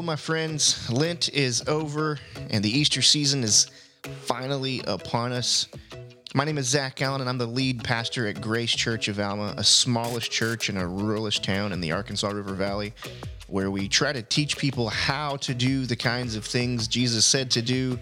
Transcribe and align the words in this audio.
Hello, 0.00 0.06
my 0.06 0.16
friends. 0.16 0.90
Lent 0.90 1.28
is 1.28 1.62
over 1.68 2.18
and 2.48 2.64
the 2.64 2.70
Easter 2.70 3.02
season 3.02 3.44
is 3.44 3.66
finally 4.22 4.80
upon 4.86 5.30
us. 5.30 5.68
My 6.34 6.44
name 6.44 6.56
is 6.56 6.66
Zach 6.66 7.02
Allen, 7.02 7.20
and 7.20 7.28
I'm 7.28 7.36
the 7.36 7.44
lead 7.44 7.84
pastor 7.84 8.26
at 8.26 8.40
Grace 8.40 8.70
Church 8.70 9.08
of 9.08 9.20
Alma, 9.20 9.52
a 9.58 9.62
smallish 9.62 10.30
church 10.30 10.70
in 10.70 10.78
a 10.78 10.84
ruralish 10.84 11.42
town 11.42 11.70
in 11.74 11.82
the 11.82 11.92
Arkansas 11.92 12.30
River 12.30 12.54
Valley, 12.54 12.94
where 13.46 13.70
we 13.70 13.88
try 13.88 14.10
to 14.10 14.22
teach 14.22 14.56
people 14.56 14.88
how 14.88 15.36
to 15.36 15.52
do 15.52 15.84
the 15.84 15.96
kinds 15.96 16.34
of 16.34 16.46
things 16.46 16.88
Jesus 16.88 17.26
said 17.26 17.50
to 17.50 17.60
do, 17.60 17.98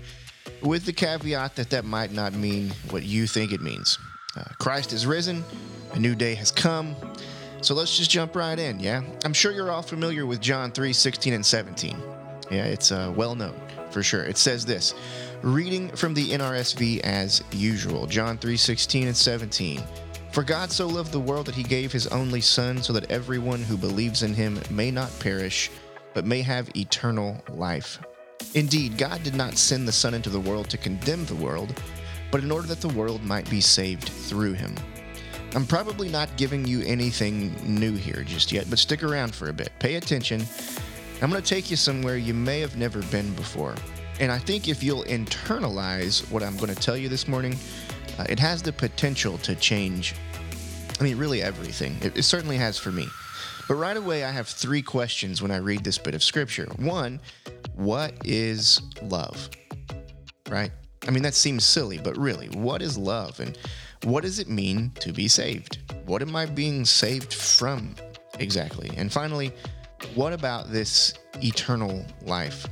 with 0.63 0.85
the 0.85 0.93
caveat 0.93 1.57
that 1.57 1.69
that 1.71 1.85
might 1.85 2.13
not 2.13 2.33
mean 2.33 2.71
what 2.91 3.03
you 3.03 3.27
think 3.27 3.51
it 3.51 3.61
means. 3.61 3.99
Uh, 4.37 4.45
Christ 4.61 4.93
is 4.93 5.05
risen, 5.05 5.43
a 5.95 5.99
new 5.99 6.15
day 6.15 6.37
has 6.37 6.53
come. 6.53 6.95
So 7.61 7.75
let's 7.75 7.97
just 7.97 8.11
jump 8.11 8.37
right 8.37 8.59
in, 8.59 8.79
yeah? 8.79 9.03
I'm 9.25 9.33
sure 9.33 9.53
you're 9.53 9.71
all 9.71 9.83
familiar 9.83 10.27
with 10.27 10.41
John 10.41 10.71
3 10.71 10.93
16 10.93 11.33
and 11.33 11.45
17. 11.45 12.01
Yeah, 12.51 12.65
it's 12.65 12.93
uh, 12.93 13.13
well 13.17 13.35
known 13.35 13.55
for 13.91 14.03
sure. 14.03 14.25
It 14.25 14.39
says 14.39 14.65
this 14.65 14.95
reading 15.43 15.89
from 15.91 16.15
the 16.15 16.31
NRSV 16.31 17.01
as 17.01 17.43
usual 17.53 18.07
John 18.07 18.39
3 18.39 18.57
16 18.57 19.09
and 19.09 19.17
17. 19.17 19.83
For 20.31 20.43
God 20.43 20.71
so 20.71 20.87
loved 20.87 21.11
the 21.11 21.19
world 21.19 21.47
that 21.47 21.55
he 21.55 21.63
gave 21.63 21.91
his 21.91 22.07
only 22.09 22.41
Son, 22.41 22.83
so 22.83 22.93
that 22.93 23.11
everyone 23.11 23.63
who 23.63 23.77
believes 23.77 24.23
in 24.23 24.35
him 24.35 24.61
may 24.71 24.91
not 24.91 25.11
perish, 25.21 25.71
but 26.15 26.27
may 26.27 26.43
have 26.43 26.71
eternal 26.77 27.43
life. 27.49 27.99
Indeed, 28.55 28.99
God 28.99 29.23
did 29.23 29.35
not 29.35 29.57
send 29.57 29.89
the 29.89 29.93
Son 29.93 30.15
into 30.15 30.31
the 30.31 30.41
world 30.41 30.69
to 30.71 30.79
condemn 30.79 31.25
the 31.25 31.35
world, 31.35 31.83
but 32.31 32.43
in 32.43 32.53
order 32.53 32.69
that 32.69 32.81
the 32.81 32.89
world 32.89 33.23
might 33.25 33.49
be 33.51 33.61
saved 33.61 34.09
through 34.09 34.53
him. 34.53 34.75
I'm 35.55 35.67
probably 35.67 36.09
not 36.09 36.37
giving 36.37 36.67
you 36.67 36.83
anything 36.83 37.55
new 37.65 37.95
here 37.95 38.23
just 38.23 38.53
yet, 38.53 38.69
but 38.69 38.79
stick 38.79 39.03
around 39.03 39.35
for 39.35 39.49
a 39.49 39.53
bit. 39.53 39.71
Pay 39.79 39.95
attention. 39.95 40.45
I'm 41.23 41.31
going 41.31 41.43
to 41.43 41.49
take 41.49 41.71
you 41.71 41.77
somewhere 41.77 42.17
you 42.17 42.35
may 42.35 42.61
have 42.61 42.77
never 42.77 43.03
been 43.05 43.35
before. 43.35 43.75
And 44.21 44.31
I 44.31 44.39
think 44.39 44.69
if 44.69 44.83
you'll 44.83 45.05
internalize 45.05 46.31
what 46.31 46.43
I'm 46.43 46.57
going 46.57 46.75
to 46.75 46.81
tell 46.81 46.97
you 46.97 47.09
this 47.09 47.27
morning, 47.27 47.57
uh, 48.19 48.27
it 48.29 48.39
has 48.39 48.63
the 48.63 48.73
potential 48.73 49.39
to 49.39 49.55
change, 49.55 50.15
I 51.01 51.05
mean, 51.05 51.17
really 51.17 51.43
everything. 51.43 51.97
It, 52.03 52.19
it 52.19 52.23
certainly 52.25 52.57
has 52.57 52.79
for 52.79 52.93
me. 52.93 53.07
But 53.69 53.75
right 53.75 53.97
away, 53.97 54.25
I 54.25 54.31
have 54.31 54.49
three 54.49 54.83
questions 54.83 55.41
when 55.41 55.51
I 55.51 55.59
read 55.59 55.85
this 55.85 55.99
bit 55.99 56.15
of 56.15 56.23
scripture. 56.23 56.67
One, 56.77 57.21
what 57.75 58.13
is 58.25 58.81
love? 59.03 59.51
Right? 60.49 60.73
I 61.07 61.11
mean, 61.11 61.23
that 61.23 61.35
seems 61.35 61.65
silly, 61.65 61.99
but 61.99 62.17
really, 62.17 62.49
what 62.49 62.83
is 62.83 62.99
love? 62.99 63.41
And 63.41 63.57
what 64.05 64.23
does 64.23 64.39
it 64.39 64.49
mean 64.49 64.93
to 65.01 65.13
be 65.13 65.29
saved? 65.29 65.79
What 66.07 66.23
am 66.23 66.35
I 66.37 66.47
being 66.47 66.85
saved 66.85 67.35
from 67.35 67.95
exactly? 68.39 68.91
And 68.97 69.13
finally, 69.13 69.53
what 70.15 70.33
about 70.33 70.71
this 70.71 71.15
eternal 71.43 72.05
life? 72.23 72.67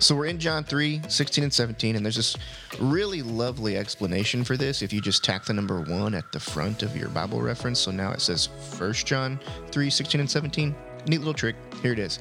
So 0.00 0.14
we're 0.14 0.26
in 0.26 0.38
John 0.38 0.64
3, 0.64 1.02
16 1.08 1.44
and 1.44 1.52
17, 1.52 1.96
and 1.96 2.04
there's 2.04 2.16
this 2.16 2.36
really 2.80 3.22
lovely 3.22 3.76
explanation 3.76 4.44
for 4.44 4.56
this 4.56 4.80
if 4.80 4.92
you 4.92 5.00
just 5.00 5.24
tack 5.24 5.44
the 5.44 5.52
number 5.52 5.80
one 5.80 6.14
at 6.14 6.30
the 6.32 6.40
front 6.40 6.82
of 6.82 6.96
your 6.96 7.08
Bible 7.08 7.40
reference. 7.40 7.80
So 7.80 7.90
now 7.90 8.12
it 8.12 8.20
says 8.20 8.48
1 8.78 8.92
John 8.94 9.38
3, 9.70 9.90
16 9.90 10.20
and 10.20 10.30
17. 10.30 10.74
Neat 11.06 11.18
little 11.18 11.34
trick. 11.34 11.56
Here 11.82 11.92
it 11.92 11.98
is. 11.98 12.18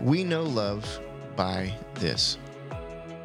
We 0.00 0.24
know 0.24 0.42
love 0.42 1.00
by 1.36 1.74
this. 1.94 2.38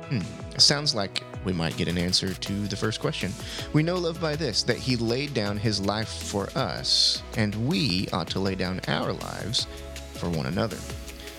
Hmm. 0.09 0.21
Sounds 0.57 0.95
like 0.95 1.23
we 1.43 1.51
might 1.51 1.75
get 1.77 1.87
an 1.87 1.97
answer 1.97 2.33
to 2.33 2.67
the 2.67 2.75
first 2.75 2.99
question. 2.99 3.33
We 3.73 3.83
know 3.83 3.95
love 3.95 4.21
by 4.21 4.35
this 4.35 4.63
that 4.63 4.77
he 4.77 4.95
laid 4.95 5.33
down 5.33 5.57
his 5.57 5.81
life 5.81 6.07
for 6.07 6.49
us, 6.55 7.23
and 7.35 7.53
we 7.67 8.07
ought 8.13 8.27
to 8.29 8.39
lay 8.39 8.55
down 8.55 8.79
our 8.87 9.11
lives 9.11 9.67
for 10.13 10.29
one 10.29 10.45
another. 10.45 10.77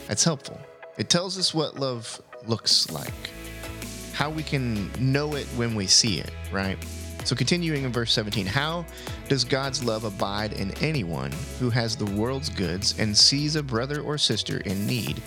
That's 0.06 0.22
helpful. 0.22 0.60
It 0.98 1.08
tells 1.08 1.38
us 1.38 1.54
what 1.54 1.78
love 1.78 2.20
looks 2.46 2.90
like, 2.90 3.30
how 4.12 4.30
we 4.30 4.42
can 4.42 4.90
know 4.98 5.34
it 5.34 5.46
when 5.56 5.74
we 5.74 5.86
see 5.86 6.20
it, 6.20 6.30
right? 6.52 6.78
So, 7.24 7.36
continuing 7.36 7.84
in 7.84 7.92
verse 7.92 8.12
17, 8.12 8.46
how 8.46 8.86
does 9.28 9.44
God's 9.44 9.84
love 9.84 10.04
abide 10.04 10.54
in 10.54 10.72
anyone 10.82 11.32
who 11.58 11.68
has 11.70 11.96
the 11.96 12.06
world's 12.06 12.48
goods 12.48 12.98
and 12.98 13.16
sees 13.16 13.56
a 13.56 13.62
brother 13.62 14.00
or 14.00 14.16
sister 14.16 14.58
in 14.58 14.86
need 14.86 15.22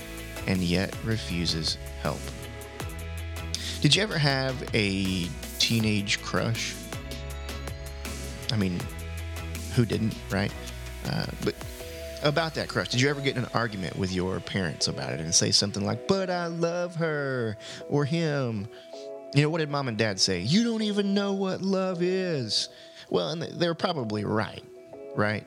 and 0.47 0.59
yet 0.61 0.95
refuses 1.03 1.77
help? 2.01 2.19
Did 3.81 3.95
you 3.95 4.03
ever 4.03 4.17
have 4.17 4.63
a 4.75 5.27
teenage 5.57 6.21
crush? 6.21 6.75
I 8.51 8.55
mean, 8.55 8.79
who 9.75 9.85
didn't, 9.85 10.13
right? 10.29 10.53
Uh, 11.07 11.25
but 11.43 11.55
about 12.21 12.53
that 12.53 12.67
crush, 12.67 12.89
did 12.89 13.01
you 13.01 13.09
ever 13.09 13.21
get 13.21 13.37
in 13.37 13.43
an 13.43 13.49
argument 13.55 13.95
with 13.95 14.11
your 14.11 14.39
parents 14.39 14.87
about 14.87 15.13
it 15.13 15.19
and 15.19 15.33
say 15.33 15.49
something 15.49 15.83
like, 15.83 16.07
but 16.07 16.29
I 16.29 16.45
love 16.45 16.95
her 16.97 17.57
or 17.89 18.05
him? 18.05 18.67
You 19.33 19.41
know, 19.41 19.49
what 19.49 19.57
did 19.57 19.71
mom 19.71 19.87
and 19.87 19.97
dad 19.97 20.19
say? 20.19 20.41
You 20.41 20.63
don't 20.63 20.83
even 20.83 21.15
know 21.15 21.33
what 21.33 21.63
love 21.63 22.03
is. 22.03 22.69
Well, 23.09 23.29
and 23.29 23.41
they're 23.41 23.73
probably 23.73 24.25
right, 24.25 24.63
right? 25.15 25.43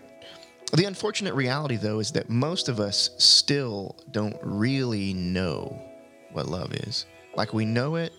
The 0.72 0.86
unfortunate 0.86 1.34
reality, 1.34 1.76
though, 1.76 2.00
is 2.00 2.10
that 2.12 2.28
most 2.28 2.68
of 2.68 2.80
us 2.80 3.10
still 3.16 3.94
don't 4.10 4.36
really 4.42 5.14
know 5.14 5.80
what 6.32 6.48
love 6.48 6.72
is. 6.72 7.06
Like 7.36 7.52
we 7.52 7.64
know 7.64 7.94
it, 7.96 8.12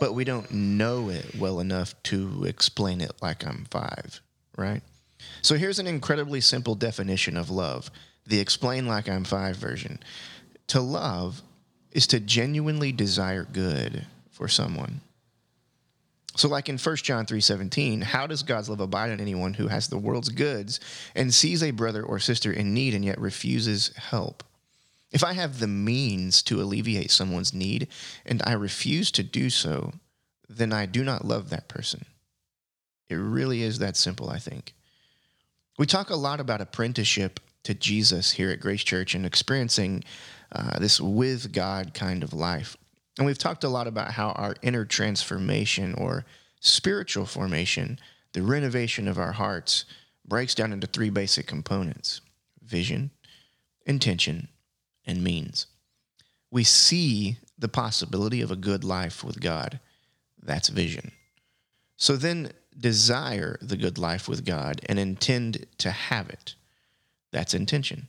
but 0.00 0.14
we 0.14 0.24
don't 0.24 0.50
know 0.50 1.10
it 1.10 1.36
well 1.38 1.60
enough 1.60 1.94
to 2.04 2.44
explain 2.44 3.00
it 3.00 3.12
like 3.22 3.46
I'm 3.46 3.66
five, 3.70 4.20
right? 4.56 4.82
So 5.42 5.54
here's 5.56 5.78
an 5.78 5.86
incredibly 5.86 6.40
simple 6.40 6.74
definition 6.74 7.36
of 7.36 7.50
love 7.50 7.90
the 8.26 8.38
explain 8.38 8.86
like 8.86 9.08
I'm 9.08 9.24
five 9.24 9.56
version. 9.56 9.98
To 10.68 10.80
love 10.80 11.42
is 11.90 12.06
to 12.08 12.20
genuinely 12.20 12.92
desire 12.92 13.44
good 13.44 14.06
for 14.30 14.46
someone. 14.46 15.00
So 16.36 16.48
like 16.48 16.68
in 16.68 16.78
1 16.78 16.96
John 16.96 17.26
3:17, 17.26 18.02
how 18.02 18.26
does 18.26 18.44
God's 18.44 18.68
love 18.68 18.80
abide 18.80 19.10
in 19.10 19.20
anyone 19.20 19.54
who 19.54 19.66
has 19.66 19.88
the 19.88 19.98
world's 19.98 20.28
goods 20.28 20.78
and 21.14 21.34
sees 21.34 21.62
a 21.62 21.72
brother 21.72 22.02
or 22.02 22.20
sister 22.20 22.52
in 22.52 22.72
need 22.72 22.94
and 22.94 23.04
yet 23.04 23.20
refuses 23.20 23.90
help? 23.96 24.44
If 25.12 25.24
I 25.24 25.32
have 25.32 25.58
the 25.58 25.66
means 25.66 26.42
to 26.44 26.60
alleviate 26.60 27.10
someone's 27.10 27.52
need 27.52 27.88
and 28.24 28.42
I 28.46 28.52
refuse 28.52 29.10
to 29.12 29.22
do 29.22 29.50
so, 29.50 29.92
then 30.48 30.72
I 30.72 30.86
do 30.86 31.02
not 31.02 31.24
love 31.24 31.50
that 31.50 31.68
person. 31.68 32.04
It 33.08 33.16
really 33.16 33.62
is 33.62 33.78
that 33.78 33.96
simple, 33.96 34.30
I 34.30 34.38
think. 34.38 34.74
We 35.78 35.86
talk 35.86 36.10
a 36.10 36.16
lot 36.16 36.40
about 36.40 36.60
apprenticeship 36.60 37.40
to 37.64 37.74
Jesus 37.74 38.32
here 38.32 38.50
at 38.50 38.60
Grace 38.60 38.84
Church 38.84 39.14
and 39.14 39.26
experiencing 39.26 40.04
uh, 40.52 40.78
this 40.78 41.00
with 41.00 41.52
God 41.52 41.92
kind 41.94 42.22
of 42.22 42.32
life. 42.32 42.76
And 43.18 43.26
we've 43.26 43.38
talked 43.38 43.64
a 43.64 43.68
lot 43.68 43.86
about 43.86 44.12
how 44.12 44.30
our 44.30 44.54
inner 44.62 44.84
transformation 44.84 45.94
or 45.94 46.24
spiritual 46.60 47.26
formation, 47.26 47.98
the 48.32 48.42
renovation 48.42 49.08
of 49.08 49.18
our 49.18 49.32
hearts, 49.32 49.84
breaks 50.26 50.54
down 50.54 50.72
into 50.72 50.86
three 50.86 51.10
basic 51.10 51.46
components 51.46 52.20
vision, 52.62 53.10
intention, 53.84 54.48
and 55.10 55.22
means. 55.22 55.66
We 56.50 56.64
see 56.64 57.36
the 57.58 57.68
possibility 57.68 58.40
of 58.40 58.50
a 58.50 58.56
good 58.56 58.84
life 58.84 59.22
with 59.22 59.40
God. 59.40 59.80
That's 60.42 60.68
vision. 60.68 61.12
So 61.96 62.16
then 62.16 62.52
desire 62.78 63.58
the 63.60 63.76
good 63.76 63.98
life 63.98 64.28
with 64.28 64.46
God 64.46 64.80
and 64.86 64.98
intend 64.98 65.66
to 65.78 65.90
have 65.90 66.30
it. 66.30 66.54
That's 67.32 67.52
intention. 67.52 68.08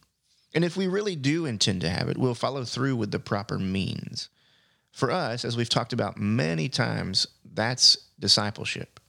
And 0.54 0.64
if 0.64 0.78
we 0.78 0.88
really 0.88 1.16
do 1.16 1.46
intend 1.46 1.82
to 1.82 1.90
have 1.90 2.08
it, 2.08 2.18
we'll 2.18 2.36
follow 2.36 2.64
through 2.64 2.96
with 2.96 3.12
the 3.12 3.20
proper 3.20 3.58
means. 3.58 4.30
For 4.92 5.12
us, 5.12 5.44
as 5.44 5.58
we've 5.58 5.70
talked 5.70 5.94
about 5.94 6.18
many 6.18 6.70
times, 6.70 7.28
that's 7.54 7.98
discipleship. 8.20 9.00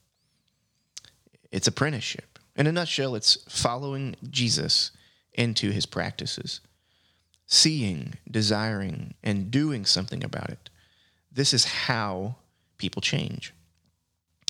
It's 1.50 1.66
apprenticeship. 1.66 2.38
In 2.56 2.66
a 2.66 2.72
nutshell, 2.72 3.14
it's 3.14 3.38
following 3.48 4.16
Jesus 4.28 4.92
into 5.34 5.70
his 5.70 5.86
practices 5.86 6.60
seeing, 7.52 8.14
desiring, 8.30 9.12
and 9.22 9.50
doing 9.50 9.84
something 9.84 10.24
about 10.24 10.48
it. 10.48 10.70
This 11.30 11.52
is 11.52 11.66
how 11.66 12.36
people 12.78 13.02
change. 13.02 13.52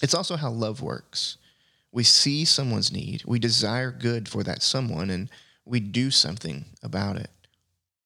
It's 0.00 0.14
also 0.14 0.37
how 0.37 0.50
love 0.50 0.81
works. 0.81 1.37
We 1.90 2.04
see 2.04 2.44
someone's 2.44 2.93
need, 2.93 3.25
we 3.26 3.40
desire 3.40 3.90
good 3.90 4.28
for 4.28 4.44
that 4.44 4.62
someone, 4.62 5.10
and 5.10 5.28
we 5.64 5.81
do 5.81 6.12
something 6.12 6.64
about 6.81 7.16
it. 7.16 7.31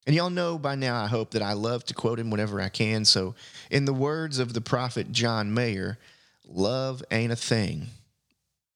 And 0.06 0.16
y'all 0.16 0.30
know 0.30 0.58
by 0.58 0.76
now, 0.76 0.98
I 0.98 1.08
hope, 1.08 1.32
that 1.32 1.42
I 1.42 1.52
love 1.52 1.84
to 1.84 1.94
quote 1.94 2.18
him 2.18 2.30
whenever 2.30 2.58
I 2.58 2.70
can. 2.70 3.04
So, 3.04 3.34
in 3.70 3.84
the 3.84 3.92
words 3.92 4.38
of 4.38 4.54
the 4.54 4.62
prophet 4.62 5.12
John 5.12 5.52
Mayer, 5.52 5.98
love 6.46 7.02
ain't 7.10 7.32
a 7.32 7.36
thing. 7.36 7.88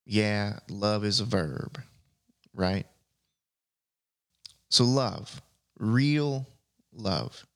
Yeah, 0.04 0.58
love 0.68 1.02
is 1.02 1.20
a 1.20 1.24
verb, 1.24 1.80
right? 2.52 2.86
So, 4.68 4.84
love 4.84 5.40
real 5.80 6.46
love, 6.92 7.46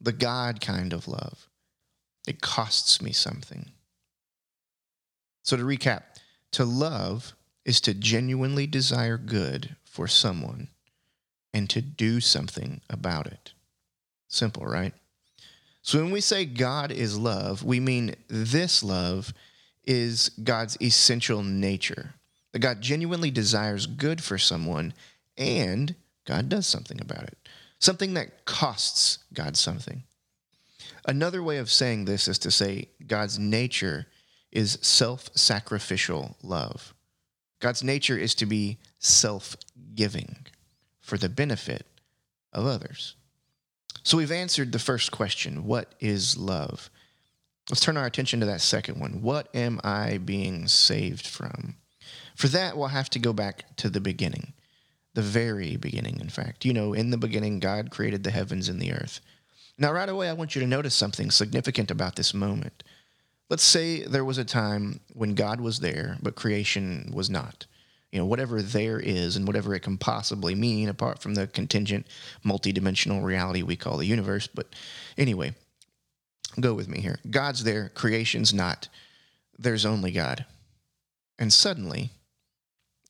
the 0.00 0.12
God 0.12 0.60
kind 0.60 0.92
of 0.92 1.06
love. 1.06 1.48
It 2.26 2.40
costs 2.40 3.00
me 3.00 3.12
something. 3.12 3.70
So, 5.42 5.56
to 5.56 5.62
recap, 5.62 6.02
to 6.52 6.64
love 6.64 7.34
is 7.64 7.80
to 7.82 7.94
genuinely 7.94 8.66
desire 8.66 9.16
good 9.16 9.76
for 9.84 10.08
someone 10.08 10.68
and 11.52 11.68
to 11.70 11.80
do 11.80 12.20
something 12.20 12.80
about 12.88 13.26
it. 13.26 13.52
Simple, 14.28 14.64
right? 14.64 14.94
So 15.82 16.00
when 16.00 16.10
we 16.10 16.20
say 16.20 16.44
God 16.44 16.92
is 16.92 17.18
love, 17.18 17.64
we 17.64 17.80
mean 17.80 18.14
this 18.28 18.82
love 18.82 19.32
is 19.84 20.30
God's 20.42 20.76
essential 20.80 21.42
nature. 21.42 22.14
That 22.52 22.58
God 22.58 22.80
genuinely 22.80 23.30
desires 23.30 23.86
good 23.86 24.22
for 24.22 24.38
someone 24.38 24.92
and 25.36 25.94
God 26.30 26.48
does 26.48 26.64
something 26.64 27.00
about 27.00 27.24
it. 27.24 27.36
Something 27.80 28.14
that 28.14 28.44
costs 28.44 29.18
God 29.34 29.56
something. 29.56 30.04
Another 31.04 31.42
way 31.42 31.58
of 31.58 31.68
saying 31.68 32.04
this 32.04 32.28
is 32.28 32.38
to 32.38 32.52
say 32.52 32.86
God's 33.04 33.36
nature 33.36 34.06
is 34.52 34.78
self 34.80 35.28
sacrificial 35.34 36.36
love. 36.40 36.94
God's 37.58 37.82
nature 37.82 38.16
is 38.16 38.36
to 38.36 38.46
be 38.46 38.78
self 39.00 39.56
giving 39.96 40.46
for 41.00 41.18
the 41.18 41.28
benefit 41.28 41.84
of 42.52 42.64
others. 42.64 43.16
So 44.04 44.16
we've 44.16 44.30
answered 44.30 44.70
the 44.70 44.78
first 44.78 45.10
question 45.10 45.64
what 45.64 45.96
is 45.98 46.36
love? 46.36 46.90
Let's 47.68 47.80
turn 47.80 47.96
our 47.96 48.06
attention 48.06 48.38
to 48.38 48.46
that 48.46 48.60
second 48.60 49.00
one. 49.00 49.20
What 49.20 49.52
am 49.52 49.80
I 49.82 50.18
being 50.18 50.68
saved 50.68 51.26
from? 51.26 51.74
For 52.36 52.46
that, 52.46 52.76
we'll 52.76 52.86
have 52.86 53.10
to 53.10 53.18
go 53.18 53.32
back 53.32 53.76
to 53.78 53.90
the 53.90 54.00
beginning, 54.00 54.52
the 55.14 55.22
very 55.22 55.76
beginning, 55.76 56.20
in 56.20 56.28
fact. 56.28 56.64
You 56.64 56.72
know, 56.72 56.92
in 56.92 57.10
the 57.10 57.18
beginning, 57.18 57.58
God 57.58 57.90
created 57.90 58.24
the 58.24 58.30
heavens 58.30 58.68
and 58.68 58.80
the 58.80 58.92
earth. 58.92 59.20
Now, 59.78 59.92
right 59.92 60.08
away, 60.08 60.28
I 60.28 60.34
want 60.34 60.54
you 60.54 60.60
to 60.60 60.66
notice 60.66 60.94
something 60.94 61.30
significant 61.30 61.90
about 61.90 62.16
this 62.16 62.34
moment. 62.34 62.82
Let's 63.48 63.64
say 63.64 64.02
there 64.02 64.24
was 64.24 64.38
a 64.38 64.44
time 64.44 65.00
when 65.14 65.34
God 65.34 65.60
was 65.60 65.80
there, 65.80 66.18
but 66.22 66.36
creation 66.36 67.10
was 67.12 67.28
not. 67.28 67.66
You 68.12 68.18
know, 68.18 68.26
whatever 68.26 68.60
there 68.60 68.98
is 68.98 69.36
and 69.36 69.46
whatever 69.46 69.74
it 69.74 69.80
can 69.80 69.96
possibly 69.96 70.54
mean, 70.54 70.88
apart 70.88 71.22
from 71.22 71.34
the 71.34 71.46
contingent, 71.46 72.06
multidimensional 72.44 73.22
reality 73.24 73.62
we 73.62 73.76
call 73.76 73.96
the 73.96 74.06
universe. 74.06 74.46
But 74.46 74.74
anyway, 75.16 75.54
go 76.58 76.74
with 76.74 76.88
me 76.88 77.00
here. 77.00 77.18
God's 77.30 77.64
there, 77.64 77.88
creation's 77.88 78.52
not. 78.52 78.88
There's 79.58 79.86
only 79.86 80.10
God. 80.10 80.44
And 81.38 81.52
suddenly, 81.52 82.10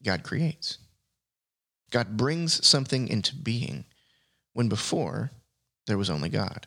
God 0.03 0.23
creates. 0.23 0.79
God 1.91 2.17
brings 2.17 2.65
something 2.67 3.09
into 3.09 3.35
being 3.35 3.85
when 4.53 4.69
before 4.69 5.31
there 5.87 5.99
was 5.99 6.11
only 6.11 6.29
God. 6.29 6.67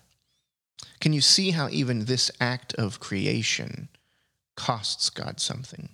Can 0.99 1.13
you 1.13 1.21
see 1.21 1.51
how 1.51 1.69
even 1.69 2.05
this 2.05 2.31
act 2.39 2.73
of 2.75 2.99
creation 2.99 3.89
costs 4.55 5.09
God 5.09 5.39
something? 5.39 5.89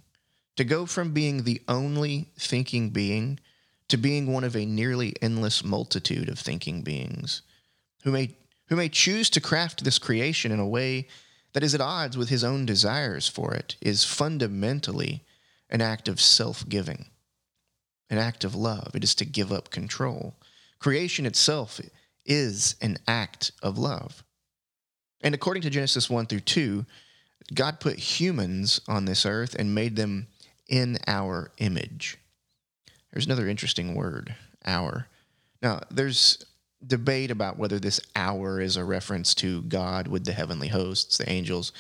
To 0.58 0.64
go 0.64 0.86
from 0.86 1.14
being 1.14 1.44
the 1.44 1.62
only 1.68 2.30
thinking 2.38 2.90
being 2.90 3.40
to 3.90 3.98
being 3.98 4.32
one 4.32 4.44
of 4.44 4.56
a 4.56 4.66
nearly 4.66 5.14
endless 5.22 5.64
multitude 5.64 6.30
of 6.30 6.40
thinking 6.40 6.82
beings 6.82 7.42
who 8.04 8.12
may, 8.12 8.36
who 8.68 8.76
may 8.76 8.88
choose 8.88 9.30
to 9.32 9.42
craft 9.42 9.84
this 9.84 10.00
creation 10.00 10.52
in 10.52 10.60
a 10.60 10.68
way 10.68 11.08
that 11.54 11.64
is 11.64 11.76
at 11.76 11.82
odds 11.82 12.16
with 12.16 12.30
his 12.30 12.44
own 12.44 12.66
desires 12.66 13.28
for 13.28 13.54
it 13.54 13.76
is 13.82 14.06
fundamentally 14.06 15.24
an 15.70 15.82
act 15.82 16.08
of 16.08 16.22
self 16.22 16.68
giving, 16.70 17.08
an 18.10 18.18
act 18.18 18.44
of 18.44 18.56
love. 18.56 18.92
It 18.94 19.04
is 19.04 19.16
to 19.16 19.26
give 19.26 19.52
up 19.52 19.70
control. 19.70 20.36
Creation 20.80 21.26
itself 21.26 21.80
is 22.26 22.76
an 22.82 22.98
act 23.08 23.52
of 23.62 23.78
love. 23.78 24.24
And 25.22 25.36
according 25.36 25.64
to 25.64 25.70
Genesis 25.70 26.10
1 26.10 26.28
through 26.28 26.40
2, 26.42 26.86
God 27.54 27.80
put 27.80 27.98
humans 27.98 28.82
on 28.88 29.06
this 29.06 29.26
earth 29.26 29.56
and 29.56 29.76
made 29.76 29.96
them 29.96 30.28
in 30.68 30.98
our 31.08 31.52
image. 31.58 32.18
There's 33.12 33.26
another 33.26 33.48
interesting 33.48 33.96
word, 33.96 34.36
our. 34.66 35.08
Now, 35.62 35.82
there's 35.90 36.46
debate 36.86 37.32
about 37.32 37.58
whether 37.58 37.80
this 37.80 38.00
our 38.16 38.62
is 38.62 38.78
a 38.78 38.86
reference 38.86 39.34
to 39.36 39.64
God 39.64 40.08
with 40.08 40.24
the 40.24 40.32
heavenly 40.32 40.70
hosts, 40.70 41.18
the 41.18 41.30
angels, 41.30 41.74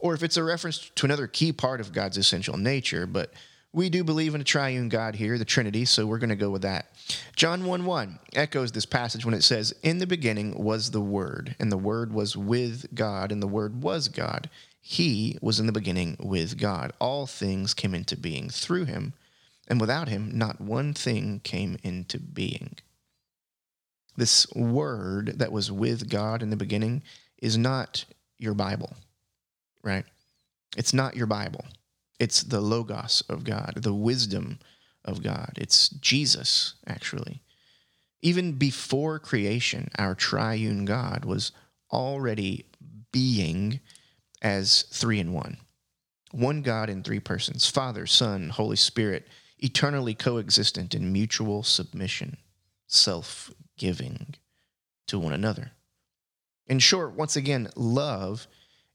or 0.00 0.14
if 0.14 0.22
it's 0.22 0.36
a 0.36 0.44
reference 0.44 0.90
to 0.94 1.06
another 1.06 1.26
key 1.26 1.52
part 1.52 1.80
of 1.80 1.92
God's 1.92 2.16
essential 2.16 2.56
nature, 2.56 3.06
but 3.06 3.32
we 3.76 3.90
do 3.90 4.02
believe 4.02 4.34
in 4.34 4.40
a 4.40 4.44
triune 4.44 4.88
God 4.88 5.16
here, 5.16 5.36
the 5.36 5.44
Trinity, 5.44 5.84
so 5.84 6.06
we're 6.06 6.16
going 6.16 6.30
to 6.30 6.34
go 6.34 6.48
with 6.48 6.62
that. 6.62 6.86
John 7.36 7.66
1 7.66 7.84
1 7.84 8.18
echoes 8.34 8.72
this 8.72 8.86
passage 8.86 9.26
when 9.26 9.34
it 9.34 9.44
says, 9.44 9.74
In 9.82 9.98
the 9.98 10.06
beginning 10.06 10.64
was 10.64 10.90
the 10.90 11.00
Word, 11.02 11.54
and 11.60 11.70
the 11.70 11.76
Word 11.76 12.10
was 12.10 12.38
with 12.38 12.94
God, 12.94 13.30
and 13.30 13.42
the 13.42 13.46
Word 13.46 13.82
was 13.82 14.08
God. 14.08 14.48
He 14.80 15.36
was 15.42 15.60
in 15.60 15.66
the 15.66 15.72
beginning 15.72 16.16
with 16.18 16.56
God. 16.58 16.94
All 16.98 17.26
things 17.26 17.74
came 17.74 17.94
into 17.94 18.16
being 18.16 18.48
through 18.48 18.86
him, 18.86 19.12
and 19.68 19.78
without 19.78 20.08
him, 20.08 20.30
not 20.32 20.58
one 20.58 20.94
thing 20.94 21.42
came 21.44 21.76
into 21.82 22.18
being. 22.18 22.76
This 24.16 24.46
word 24.54 25.38
that 25.38 25.52
was 25.52 25.70
with 25.70 26.08
God 26.08 26.42
in 26.42 26.48
the 26.48 26.56
beginning 26.56 27.02
is 27.42 27.58
not 27.58 28.06
your 28.38 28.54
Bible, 28.54 28.96
right? 29.82 30.06
It's 30.78 30.94
not 30.94 31.14
your 31.14 31.26
Bible. 31.26 31.66
It's 32.18 32.42
the 32.42 32.60
Logos 32.60 33.22
of 33.28 33.44
God, 33.44 33.74
the 33.76 33.94
wisdom 33.94 34.58
of 35.04 35.22
God. 35.22 35.52
It's 35.56 35.88
Jesus, 35.88 36.74
actually. 36.86 37.42
Even 38.22 38.52
before 38.52 39.18
creation, 39.18 39.88
our 39.98 40.14
triune 40.14 40.84
God 40.84 41.24
was 41.24 41.52
already 41.92 42.66
being 43.12 43.80
as 44.42 44.82
three 44.90 45.20
in 45.20 45.32
one. 45.32 45.58
One 46.32 46.62
God 46.62 46.90
in 46.90 47.02
three 47.02 47.20
persons 47.20 47.68
Father, 47.68 48.06
Son, 48.06 48.50
Holy 48.50 48.76
Spirit, 48.76 49.28
eternally 49.58 50.14
coexistent 50.14 50.94
in 50.94 51.12
mutual 51.12 51.62
submission, 51.62 52.36
self 52.86 53.50
giving 53.78 54.34
to 55.06 55.18
one 55.18 55.32
another. 55.32 55.72
In 56.66 56.78
short, 56.78 57.14
once 57.14 57.36
again, 57.36 57.68
love 57.76 58.48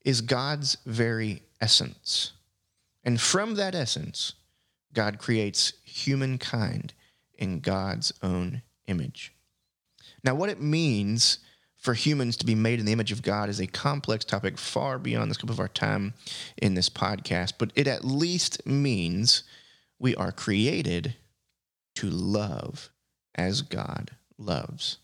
is 0.03 0.21
God's 0.21 0.77
very 0.85 1.44
essence. 1.62 2.33
And 3.03 3.19
from 3.19 3.56
that 3.56 3.75
essence, 3.75 4.33
God 4.94 5.18
creates 5.18 5.74
humankind 5.83 6.94
in 7.38 7.59
God's 7.59 8.13
own 8.21 8.62
image. 8.88 9.33
Now, 10.24 10.36
what 10.36 10.50
it 10.50 10.62
means 10.62 11.39
for 11.77 11.95
humans 11.95 12.38
to 12.38 12.45
be 12.45 12.53
made 12.53 12.80
in 12.80 12.86
the 12.86 12.92
image 12.92 13.12
of 13.12 13.24
God 13.24 13.50
is 13.50 13.59
a 13.59 13.65
complex 13.65 14.24
topic 14.24 14.59
far 14.59 15.00
beyond 15.00 15.31
the 15.31 15.36
scope 15.36 15.50
of 15.50 15.59
our 15.59 15.68
time 15.68 16.13
in 16.57 16.75
this 16.75 16.89
podcast, 16.89 17.53
but 17.57 17.71
it 17.75 17.88
at 17.88 18.06
least 18.06 18.65
means 18.68 19.44
we 19.98 20.15
are 20.15 20.31
created 20.31 21.15
to 21.95 22.09
love 22.09 22.91
as 23.34 23.63
God 23.63 24.12
loves. 24.38 24.98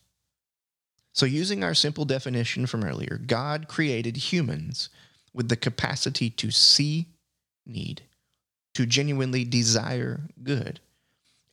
So, 1.13 1.25
using 1.25 1.63
our 1.63 1.73
simple 1.73 2.05
definition 2.05 2.67
from 2.67 2.83
earlier, 2.83 3.19
God 3.25 3.67
created 3.67 4.17
humans 4.17 4.89
with 5.33 5.49
the 5.49 5.55
capacity 5.55 6.29
to 6.29 6.51
see 6.51 7.07
need, 7.67 8.03
to 8.73 8.85
genuinely 8.85 9.43
desire 9.43 10.21
good, 10.43 10.79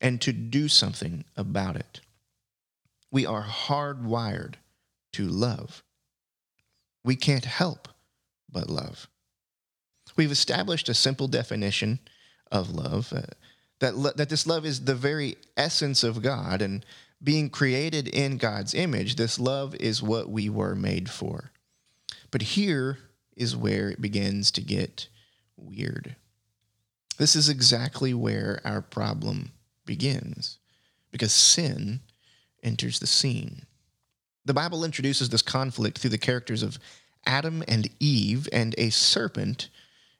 and 0.01 0.21
to 0.21 0.31
do 0.31 0.67
something 0.67 1.25
about 1.35 1.75
it. 1.75 2.01
We 3.11 3.25
are 3.25 3.43
hardwired 3.43 4.55
to 5.13 5.27
love. 5.27 5.83
We 7.03 7.15
can't 7.15 7.45
help 7.45 7.87
but 8.51 8.69
love. 8.69 9.07
We've 10.15 10.31
established 10.31 10.89
a 10.89 10.93
simple 10.93 11.27
definition 11.27 11.99
of 12.51 12.69
love 12.69 13.11
uh, 13.13 13.21
that, 13.79 13.95
lo- 13.95 14.13
that 14.15 14.29
this 14.29 14.47
love 14.47 14.65
is 14.65 14.85
the 14.85 14.95
very 14.95 15.37
essence 15.57 16.03
of 16.03 16.21
God, 16.21 16.61
and 16.61 16.85
being 17.23 17.49
created 17.49 18.07
in 18.07 18.37
God's 18.37 18.73
image, 18.73 19.15
this 19.15 19.39
love 19.39 19.75
is 19.75 20.03
what 20.03 20.29
we 20.29 20.49
were 20.49 20.75
made 20.75 21.09
for. 21.09 21.51
But 22.31 22.41
here 22.41 22.99
is 23.35 23.55
where 23.55 23.89
it 23.89 24.01
begins 24.01 24.51
to 24.51 24.61
get 24.61 25.07
weird. 25.57 26.15
This 27.17 27.35
is 27.35 27.49
exactly 27.49 28.13
where 28.13 28.59
our 28.65 28.81
problem 28.81 29.51
begins 29.85 30.59
because 31.11 31.33
sin 31.33 32.01
enters 32.61 32.99
the 32.99 33.07
scene. 33.07 33.65
The 34.43 34.53
Bible 34.53 34.83
introduces 34.83 35.29
this 35.29 35.41
conflict 35.41 35.97
through 35.97 36.09
the 36.09 36.17
characters 36.17 36.61
of 36.61 36.77
Adam 37.25 37.63
and 37.67 37.89
Eve 37.99 38.49
and 38.51 38.75
a 38.77 38.89
serpent 38.89 39.69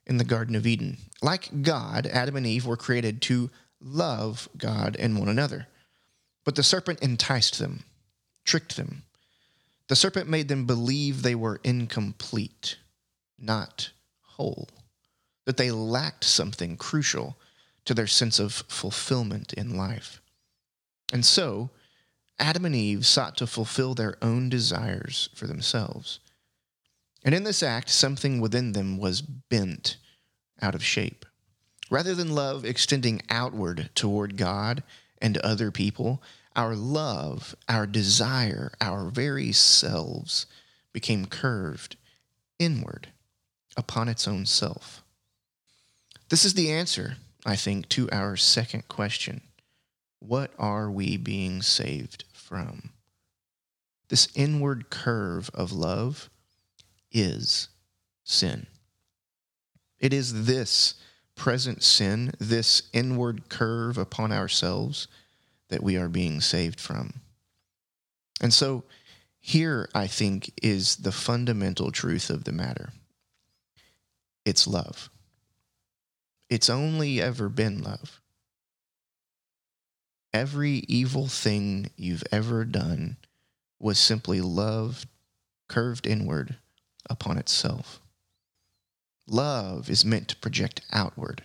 in 0.08 0.18
the 0.18 0.24
Garden 0.24 0.56
of 0.56 0.66
Eden. 0.66 0.98
Like 1.22 1.62
God, 1.62 2.08
Adam 2.08 2.36
and 2.36 2.46
Eve 2.46 2.66
were 2.66 2.78
created 2.78 3.22
to 3.24 3.50
love 3.82 4.48
God 4.58 4.96
and 4.98 5.20
one 5.20 5.30
another. 5.30 5.68
But 6.44 6.56
the 6.56 6.64
serpent 6.64 7.02
enticed 7.02 7.60
them, 7.60 7.84
tricked 8.46 8.78
them. 8.78 9.04
The 9.88 9.96
serpent 9.96 10.30
made 10.30 10.48
them 10.48 10.66
believe 10.66 11.22
they 11.22 11.36
were 11.36 11.60
incomplete, 11.64 12.78
not 13.38 13.92
whole 14.22 14.70
that 15.46 15.58
they 15.58 15.72
lacked 15.72 16.24
something 16.24 16.78
crucial 16.78 17.38
to 17.86 17.94
their 17.94 18.08
sense 18.08 18.40
of 18.40 18.54
fulfillment 18.68 19.54
in 19.54 19.78
life. 19.78 20.22
And 21.14 21.24
so, 21.24 21.70
Adam 22.40 22.66
and 22.66 22.76
Eve 22.76 23.06
sought 23.06 23.38
to 23.38 23.48
fulfill 23.48 23.94
their 23.94 24.18
own 24.22 24.50
desires 24.50 25.30
for 25.36 25.48
themselves. 25.48 26.20
And 27.24 27.34
in 27.34 27.44
this 27.44 27.64
act, 27.64 27.90
something 27.90 28.42
within 28.42 28.74
them 28.74 28.98
was 28.98 29.22
bent 29.22 29.98
out 30.62 30.76
of 30.76 30.84
shape. 30.84 31.26
Rather 31.90 32.16
than 32.16 32.36
love 32.36 32.66
extending 32.66 33.22
outward 33.30 33.90
toward 33.96 34.38
God 34.38 34.84
and 35.22 35.38
other 35.38 35.72
people, 35.72 36.22
our 36.56 36.76
love, 36.76 37.56
our 37.70 37.86
desire, 37.86 38.72
our 38.82 39.10
very 39.10 39.52
selves 39.52 40.46
became 40.94 41.26
curved 41.26 41.96
inward 42.58 43.10
upon 43.78 44.08
its 44.08 44.28
own 44.28 44.46
self. 44.46 45.04
This 46.30 46.46
is 46.46 46.56
the 46.56 46.72
answer, 46.72 47.18
I 47.46 47.56
think, 47.56 47.88
to 47.90 48.10
our 48.12 48.36
second 48.36 48.88
question 48.88 49.42
What 50.20 50.52
are 50.58 50.90
we 50.90 51.18
being 51.18 51.62
saved 51.62 52.26
from? 52.34 52.90
This 54.10 54.28
inward 54.36 54.90
curve 54.90 55.50
of 55.54 55.72
love 55.72 56.30
is 57.12 57.70
sin. 58.24 58.68
It 60.00 60.14
is 60.14 60.46
this 60.46 60.96
present 61.36 61.84
sin, 61.84 62.32
this 62.40 62.84
inward 62.94 63.50
curve 63.50 63.98
upon 63.98 64.32
ourselves, 64.32 65.08
that 65.70 65.84
we 65.84 65.98
are 65.98 66.10
being 66.10 66.42
saved 66.42 66.80
from. 66.80 67.22
And 68.42 68.54
so, 68.54 68.84
here, 69.40 69.90
I 69.94 70.08
think, 70.08 70.52
is 70.62 70.98
the 70.98 71.12
fundamental 71.12 71.92
truth 71.92 72.30
of 72.30 72.46
the 72.46 72.52
matter 72.52 72.90
it's 74.44 74.68
love. 74.68 75.10
It's 76.50 76.70
only 76.70 77.22
ever 77.22 77.50
been 77.50 77.82
love. 77.82 78.22
Every 80.34 80.84
evil 80.88 81.28
thing 81.28 81.90
you've 81.96 82.24
ever 82.32 82.66
done 82.66 83.18
was 83.80 83.98
simply 83.98 84.42
love 84.42 85.08
curved 85.68 86.06
inward 86.06 86.58
upon 87.10 87.38
itself. 87.38 88.02
Love 89.28 89.90
is 89.90 90.06
meant 90.06 90.28
to 90.28 90.36
project 90.36 90.82
outward, 90.92 91.44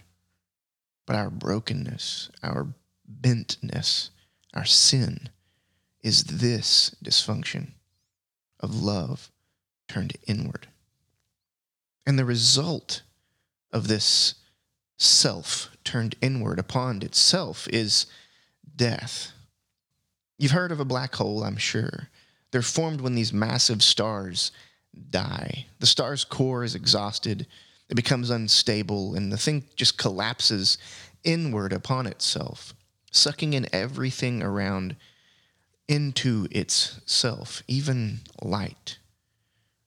but 1.06 1.16
our 1.16 1.30
brokenness, 1.30 2.30
our 2.42 2.74
bentness, 3.10 4.10
our 4.52 4.64
sin 4.66 5.30
is 6.02 6.24
this 6.24 6.94
dysfunction 7.02 7.72
of 8.58 8.82
love 8.82 9.30
turned 9.88 10.16
inward. 10.26 10.68
And 12.06 12.18
the 12.18 12.24
result 12.24 13.02
of 13.72 13.88
this 13.88 14.34
self 15.00 15.70
turned 15.82 16.14
inward 16.20 16.58
upon 16.58 17.02
itself 17.02 17.66
is 17.68 18.06
death. 18.76 19.32
You've 20.38 20.52
heard 20.52 20.72
of 20.72 20.80
a 20.80 20.84
black 20.84 21.14
hole, 21.16 21.42
I'm 21.42 21.56
sure. 21.56 22.08
They're 22.50 22.62
formed 22.62 23.00
when 23.00 23.14
these 23.14 23.32
massive 23.32 23.82
stars 23.82 24.52
die. 25.10 25.66
The 25.78 25.86
star's 25.86 26.24
core 26.24 26.64
is 26.64 26.74
exhausted, 26.74 27.46
it 27.88 27.94
becomes 27.94 28.30
unstable, 28.30 29.14
and 29.14 29.32
the 29.32 29.38
thing 29.38 29.64
just 29.74 29.96
collapses 29.96 30.78
inward 31.24 31.72
upon 31.72 32.06
itself, 32.06 32.74
sucking 33.10 33.54
in 33.54 33.66
everything 33.72 34.42
around 34.42 34.96
into 35.88 36.46
itself, 36.50 37.62
even 37.66 38.20
light. 38.42 38.98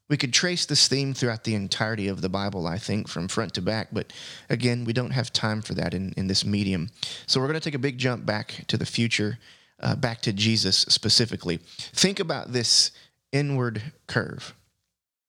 We 0.10 0.18
could 0.18 0.34
trace 0.34 0.66
this 0.66 0.88
theme 0.88 1.14
throughout 1.14 1.44
the 1.44 1.56
entirety 1.56 2.08
of 2.08 2.22
the 2.22 2.30
Bible, 2.30 2.68
I 2.68 2.78
think, 2.78 3.08
from 3.08 3.28
front 3.28 3.54
to 3.56 3.62
back, 3.62 3.90
but 3.92 4.12
again, 4.50 4.84
we 4.84 4.94
don't 4.94 5.12
have 5.12 5.32
time 5.32 5.62
for 5.62 5.74
that 5.76 5.94
in, 5.94 6.14
in 6.18 6.28
this 6.28 6.46
medium. 6.46 6.90
So 7.26 7.40
we're 7.40 7.48
going 7.48 7.60
to 7.60 7.64
take 7.64 7.74
a 7.74 7.80
big 7.80 7.98
jump 7.98 8.26
back 8.26 8.66
to 8.68 8.78
the 8.78 8.86
future, 8.86 9.40
uh, 9.80 9.96
back 9.96 10.22
to 10.24 10.34
Jesus 10.34 10.78
specifically. 10.78 11.58
Think 11.58 12.20
about 12.20 12.52
this 12.52 12.92
inward 13.32 13.82
curve 14.08 14.54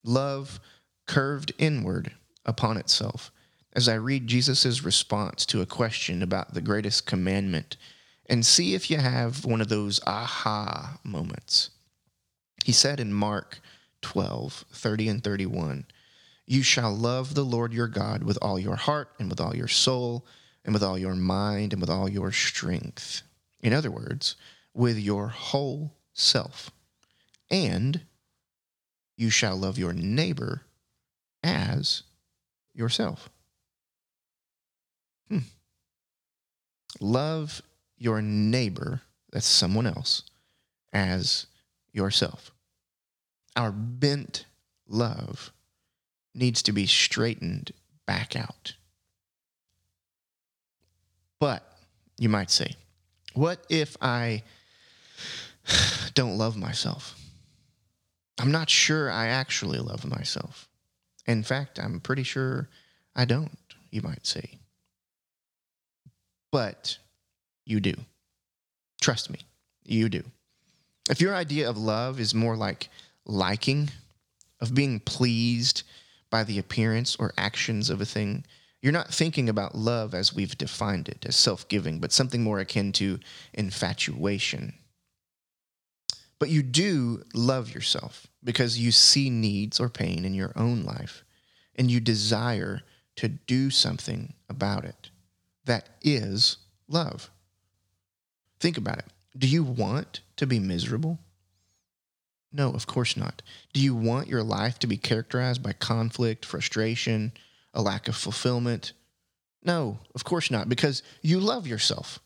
love 0.05 0.61
curved 1.07 1.53
inward 1.59 2.13
upon 2.45 2.77
itself. 2.77 3.33
As 3.73 3.89
I 3.89 3.95
read 3.95 4.27
Jesus' 4.27 4.85
response 4.85 5.45
to 5.47 5.61
a 5.61 5.67
question 5.67 6.23
about 6.23 6.55
the 6.55 6.61
greatest 6.61 7.07
commandment 7.07 7.77
and 8.27 8.47
see 8.47 8.75
if 8.75 8.91
you 8.91 8.99
have 8.99 9.45
one 9.45 9.61
of 9.61 9.69
those 9.69 10.01
aha 10.07 10.99
moments. 11.03 11.71
He 12.65 12.73
said 12.73 13.01
in 13.01 13.13
Mark 13.13 13.61
12, 14.05 14.67
30 14.71 15.09
and 15.09 15.25
31, 15.25 15.87
You 16.47 16.63
shall 16.63 16.95
love 16.95 17.35
the 17.35 17.45
Lord 17.45 17.73
your 17.73 17.89
God 17.89 18.23
with 18.23 18.39
all 18.43 18.59
your 18.59 18.77
heart 18.77 19.09
and 19.19 19.31
with 19.31 19.41
all 19.41 19.57
your 19.57 19.67
soul 19.67 20.27
and 20.65 20.75
with 20.75 20.83
all 20.83 20.99
your 20.99 21.15
mind 21.15 21.73
and 21.73 21.81
with 21.81 21.91
all 21.91 22.09
your 22.09 22.31
strength. 22.31 23.23
In 23.61 23.73
other 23.73 23.91
words, 23.91 24.37
with 24.75 24.99
your 24.99 25.29
whole 25.29 25.95
self. 26.13 26.71
And 27.51 28.03
you 29.17 29.31
shall 29.31 29.57
love 29.57 29.79
your 29.79 29.95
neighbor 29.95 30.63
as 31.43 32.03
yourself. 32.75 33.31
Hmm. 35.29 35.39
Love 37.01 37.63
your 37.97 38.21
neighbor, 38.21 39.01
that's 39.31 39.47
someone 39.47 39.87
else, 39.87 40.23
as 40.93 41.47
yourself. 41.93 42.54
Our 43.57 43.71
bent 43.73 44.47
love 44.89 45.53
needs 46.35 46.63
to 46.63 46.73
be 46.73 46.87
straightened 46.87 47.73
back 48.07 48.37
out. 48.37 48.75
But 51.39 51.63
you 52.19 52.29
might 52.29 52.51
say, 52.51 52.75
what 53.35 53.65
if 53.69 53.97
I 54.01 54.43
don't 56.15 56.39
love 56.39 56.57
myself? 56.57 57.19
I'm 58.39 58.51
not 58.51 58.69
sure 58.69 59.11
I 59.11 59.29
actually 59.29 59.79
love 59.79 60.05
myself. 60.05 60.69
In 61.27 61.43
fact, 61.43 61.79
I'm 61.79 62.01
pretty 62.01 62.23
sure 62.23 62.69
I 63.15 63.25
don't, 63.25 63.57
you 63.91 64.03
might 64.03 64.27
say. 64.27 64.59
But 66.51 66.99
you 67.65 67.81
do. 67.81 67.95
Trust 69.01 69.31
me, 69.31 69.41
you 69.85 70.09
do. 70.09 70.23
If 71.11 71.21
your 71.21 71.35
idea 71.35 71.69
of 71.69 71.77
love 71.77 72.19
is 72.19 72.35
more 72.35 72.57
like 72.57 72.89
liking, 73.27 73.91
of 74.61 74.75
being 74.75 75.01
pleased 75.01 75.83
by 76.31 76.45
the 76.45 76.59
appearance 76.59 77.17
or 77.17 77.33
actions 77.37 77.91
of 77.91 78.01
a 78.01 78.07
thing, 78.07 78.45
you're 78.83 78.93
not 78.93 79.15
thinking 79.15 79.49
about 79.49 79.75
love 79.75 80.15
as 80.15 80.35
we've 80.35 80.59
defined 80.59 81.09
it, 81.09 81.25
as 81.27 81.37
self 81.37 81.67
giving, 81.69 82.01
but 82.01 82.13
something 82.13 82.43
more 82.43 82.59
akin 82.59 82.93
to 82.93 83.19
infatuation. 83.55 84.75
But 86.39 86.51
you 86.51 86.63
do 86.63 87.23
love 87.33 87.75
yourself 87.75 88.27
because 88.43 88.79
you 88.79 88.93
see 88.93 89.31
needs 89.31 89.81
or 89.81 89.89
pain 89.89 90.25
in 90.25 90.35
your 90.35 90.53
own 90.57 90.83
life 90.83 91.25
and 91.77 91.91
you 91.91 92.01
desire 92.01 92.83
to 93.17 93.29
do 93.29 93.71
something 93.71 94.35
about 94.49 94.85
it. 94.85 95.11
That 95.65 95.89
is 96.03 96.59
love. 96.89 97.31
Think 98.61 98.77
about 98.77 98.99
it. 98.99 99.07
Do 99.37 99.47
you 99.47 99.65
want 99.65 100.21
to 100.37 100.47
be 100.47 100.59
miserable? 100.59 101.19
No, 102.57 102.71
of 102.71 102.87
course 102.87 103.17
not. 103.17 103.43
Do 103.73 103.81
you 103.81 103.97
want 103.97 104.29
your 104.29 104.45
life 104.45 104.79
to 104.79 104.87
be 104.87 104.97
characterized 104.97 105.61
by 105.61 105.73
conflict, 105.73 106.45
frustration, 106.45 107.33
a 107.75 107.83
lack 107.83 108.07
of 108.07 108.15
fulfillment? 108.15 108.93
No, 109.65 109.99
of 110.15 110.23
course 110.23 110.53
not, 110.53 110.69
because 110.69 111.03
you 111.21 111.41
love 111.41 111.67
yourself. 111.67 112.21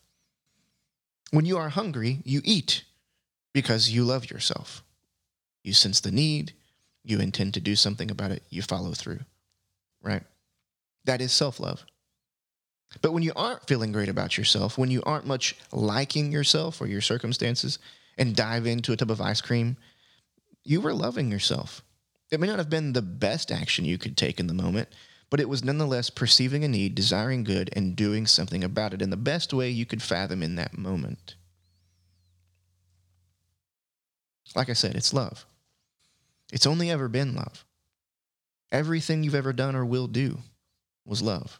When 1.31 1.45
you 1.45 1.57
are 1.57 1.69
hungry, 1.69 2.19
you 2.23 2.41
eat 2.43 2.83
because 3.53 3.89
you 3.89 4.03
love 4.03 4.29
yourself. 4.29 4.83
You 5.63 5.73
sense 5.73 5.99
the 5.99 6.11
need, 6.11 6.53
you 7.03 7.19
intend 7.19 7.55
to 7.55 7.59
do 7.59 7.75
something 7.75 8.11
about 8.11 8.29
it, 8.29 8.43
you 8.51 8.61
follow 8.61 8.91
through, 8.91 9.21
right? 10.03 10.23
That 11.05 11.21
is 11.21 11.31
self 11.31 11.59
love. 11.59 11.83
But 13.01 13.13
when 13.13 13.23
you 13.23 13.33
aren't 13.35 13.67
feeling 13.67 13.91
great 13.91 14.09
about 14.09 14.37
yourself, 14.37 14.77
when 14.77 14.91
you 14.91 15.01
aren't 15.03 15.25
much 15.25 15.55
liking 15.71 16.31
yourself 16.31 16.81
or 16.81 16.85
your 16.85 17.01
circumstances, 17.01 17.79
and 18.19 18.35
dive 18.35 18.67
into 18.67 18.91
a 18.91 18.97
tub 18.97 19.09
of 19.09 19.21
ice 19.21 19.41
cream, 19.41 19.77
you 20.63 20.81
were 20.81 20.93
loving 20.93 21.31
yourself. 21.31 21.83
It 22.31 22.39
may 22.39 22.47
not 22.47 22.59
have 22.59 22.69
been 22.69 22.93
the 22.93 23.01
best 23.01 23.51
action 23.51 23.85
you 23.85 23.97
could 23.97 24.15
take 24.15 24.39
in 24.39 24.47
the 24.47 24.53
moment, 24.53 24.89
but 25.29 25.39
it 25.39 25.49
was 25.49 25.63
nonetheless 25.63 26.09
perceiving 26.09 26.63
a 26.63 26.67
need, 26.67 26.95
desiring 26.95 27.43
good, 27.43 27.69
and 27.73 27.95
doing 27.95 28.25
something 28.25 28.63
about 28.63 28.93
it 28.93 29.01
in 29.01 29.09
the 29.09 29.17
best 29.17 29.53
way 29.53 29.69
you 29.69 29.85
could 29.85 30.01
fathom 30.01 30.43
in 30.43 30.55
that 30.55 30.77
moment. 30.77 31.35
Like 34.55 34.69
I 34.69 34.73
said, 34.73 34.95
it's 34.95 35.13
love. 35.13 35.45
It's 36.51 36.65
only 36.65 36.89
ever 36.89 37.07
been 37.07 37.35
love. 37.35 37.65
Everything 38.71 39.23
you've 39.23 39.35
ever 39.35 39.53
done 39.53 39.75
or 39.75 39.85
will 39.85 40.07
do 40.07 40.39
was 41.05 41.21
love. 41.21 41.59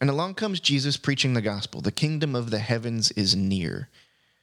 And 0.00 0.08
along 0.08 0.34
comes 0.34 0.60
Jesus 0.60 0.96
preaching 0.96 1.34
the 1.34 1.42
gospel. 1.42 1.80
The 1.80 1.90
kingdom 1.90 2.36
of 2.36 2.50
the 2.50 2.60
heavens 2.60 3.10
is 3.12 3.34
near. 3.34 3.88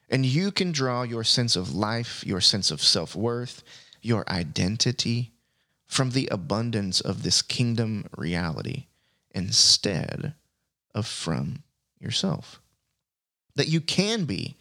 And 0.10 0.26
you 0.26 0.52
can 0.52 0.72
draw 0.72 1.04
your 1.04 1.24
sense 1.24 1.56
of 1.56 1.74
life, 1.74 2.24
your 2.26 2.42
sense 2.42 2.72
of 2.72 2.82
self 2.82 3.16
worth, 3.16 3.64
your 4.02 4.24
identity 4.30 5.32
from 5.88 6.12
the 6.12 6.28
abundance 6.32 7.02
of 7.02 7.24
this 7.24 7.42
kingdom 7.42 8.06
reality 8.16 8.86
instead 9.32 10.34
of 10.94 11.08
from 11.08 11.64
yourself. 12.00 12.62
That 13.56 13.68
you 13.68 13.82
can 13.82 14.26
be 14.26 14.58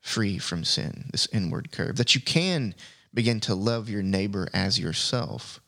free 0.00 0.38
from 0.38 0.64
sin, 0.64 1.06
this 1.10 1.28
inward 1.32 1.72
curve, 1.72 1.96
that 1.96 2.14
you 2.14 2.20
can 2.20 2.74
begin 3.12 3.40
to 3.40 3.54
love 3.54 3.88
your 3.88 4.02
neighbor 4.02 4.48
as 4.52 4.78
yourself, 4.78 5.60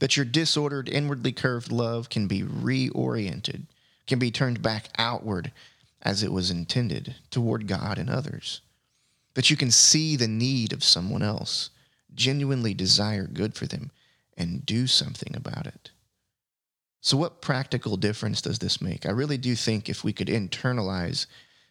that 0.00 0.16
your 0.16 0.26
disordered, 0.26 0.88
inwardly 0.88 1.32
curved 1.32 1.72
love 1.72 2.08
can 2.08 2.28
be 2.28 2.42
reoriented, 2.42 3.66
can 4.06 4.18
be 4.18 4.30
turned 4.30 4.62
back 4.62 4.90
outward 4.96 5.50
as 6.04 6.22
it 6.22 6.32
was 6.32 6.50
intended 6.50 7.16
toward 7.30 7.66
God 7.66 7.98
and 7.98 8.10
others. 8.10 8.60
that 9.34 9.50
you 9.50 9.56
can 9.56 9.70
see 9.70 10.14
the 10.14 10.28
need 10.28 10.72
of 10.72 10.84
someone 10.84 11.22
else, 11.22 11.70
genuinely 12.14 12.72
desire 12.72 13.26
good 13.26 13.54
for 13.54 13.66
them, 13.66 13.90
and 14.36 14.64
do 14.64 14.86
something 14.86 15.34
about 15.34 15.66
it. 15.66 15.90
So, 17.00 17.16
what 17.16 17.42
practical 17.42 17.96
difference 17.96 18.40
does 18.40 18.60
this 18.60 18.80
make? 18.80 19.04
I 19.06 19.10
really 19.10 19.36
do 19.36 19.54
think 19.56 19.88
if 19.88 20.04
we 20.04 20.12
could 20.12 20.28
internalize 20.28 21.26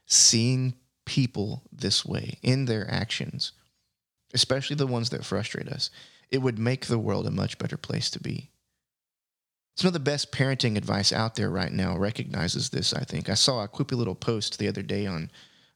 seeing 0.05 0.75
people 1.05 1.63
this 1.71 2.05
way 2.05 2.37
in 2.41 2.65
their 2.65 2.89
actions, 2.91 3.53
especially 4.33 4.75
the 4.75 4.85
ones 4.85 5.09
that 5.09 5.25
frustrate 5.25 5.69
us, 5.69 5.89
it 6.29 6.39
would 6.39 6.59
make 6.59 6.85
the 6.85 6.99
world 6.99 7.25
a 7.25 7.31
much 7.31 7.57
better 7.57 7.77
place 7.77 8.09
to 8.11 8.19
be. 8.19 8.49
Some 9.75 9.87
of 9.87 9.93
the 9.93 9.99
best 9.99 10.31
parenting 10.31 10.77
advice 10.77 11.11
out 11.11 11.35
there 11.35 11.49
right 11.49 11.71
now 11.71 11.97
recognizes 11.97 12.69
this, 12.69 12.93
I 12.93 13.03
think. 13.03 13.27
I 13.29 13.33
saw 13.33 13.63
a 13.63 13.67
quippy 13.67 13.97
little 13.97 14.15
post 14.15 14.59
the 14.59 14.67
other 14.67 14.83
day 14.83 15.07
on 15.07 15.31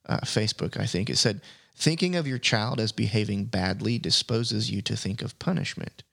uh, 0.05 0.19
Facebook, 0.19 0.79
I 0.79 0.85
think. 0.85 1.09
It 1.09 1.17
said, 1.17 1.41
Thinking 1.75 2.15
of 2.15 2.27
your 2.27 2.39
child 2.39 2.79
as 2.79 2.91
behaving 2.91 3.45
badly 3.45 3.99
disposes 3.99 4.71
you 4.71 4.81
to 4.81 4.95
think 4.95 5.21
of 5.21 5.37
punishment. 5.37 6.03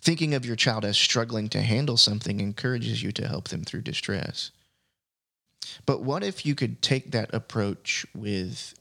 Thinking 0.00 0.32
of 0.32 0.46
your 0.46 0.56
child 0.56 0.84
as 0.84 0.96
struggling 0.96 1.48
to 1.50 1.62
handle 1.62 1.96
something 1.96 2.38
encourages 2.38 3.02
you 3.02 3.10
to 3.12 3.26
help 3.26 3.48
them 3.48 3.64
through 3.64 3.82
distress. 3.82 4.52
But 5.86 6.02
what 6.02 6.22
if 6.22 6.46
you 6.46 6.54
could 6.54 6.82
take 6.82 7.10
that 7.10 7.32
approach 7.34 8.06
with 8.14 8.74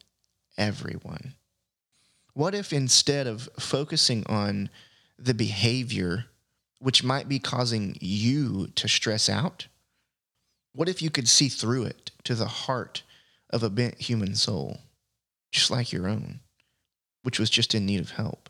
everyone? 0.57 1.35
What 2.33 2.55
if 2.55 2.71
instead 2.71 3.27
of 3.27 3.49
focusing 3.59 4.23
on 4.27 4.69
the 5.17 5.33
behavior 5.33 6.25
which 6.81 7.03
might 7.03 7.29
be 7.29 7.37
causing 7.37 7.95
you 8.01 8.67
to 8.73 8.87
stress 8.87 9.29
out, 9.29 9.67
what 10.73 10.89
if 10.89 10.99
you 10.99 11.11
could 11.11 11.27
see 11.27 11.47
through 11.47 11.83
it 11.83 12.09
to 12.23 12.33
the 12.33 12.47
heart 12.47 13.03
of 13.51 13.61
a 13.61 13.69
bent 13.69 14.01
human 14.01 14.33
soul, 14.33 14.79
just 15.51 15.69
like 15.69 15.91
your 15.93 16.07
own, 16.07 16.39
which 17.21 17.39
was 17.39 17.51
just 17.51 17.75
in 17.75 17.85
need 17.85 17.99
of 17.99 18.11
help? 18.11 18.49